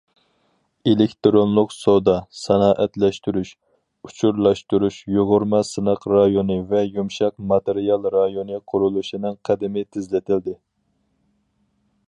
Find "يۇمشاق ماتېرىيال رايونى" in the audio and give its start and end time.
6.87-8.61